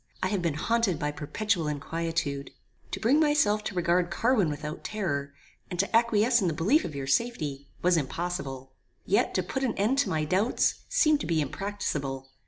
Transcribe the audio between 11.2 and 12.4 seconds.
be impracticable.